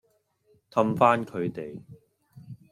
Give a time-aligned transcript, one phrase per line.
[0.71, 1.79] 氹返佢哋